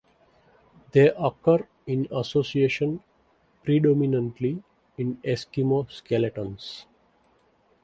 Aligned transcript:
They 0.93 1.09
occur 1.09 1.67
in 1.85 2.07
association 2.11 3.03
predominantly 3.63 4.63
in 4.97 5.17
Eskimo 5.17 5.91
skeletons. 5.91 6.87